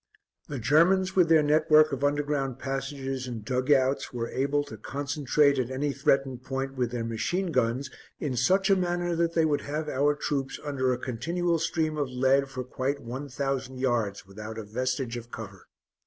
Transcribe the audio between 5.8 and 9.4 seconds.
threatened point with their machine guns in such a manner that